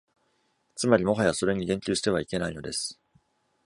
[0.73, 2.99] つまり、もはやそれに言及してはいけないのです。